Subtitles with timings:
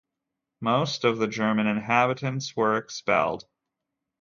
[0.61, 3.45] Most of the German inhabitants were expelled.